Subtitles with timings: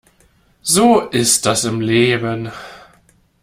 [0.63, 2.51] So ist das im Leben.